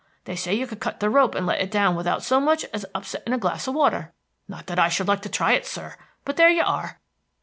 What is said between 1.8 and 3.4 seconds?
without so much as upsetting a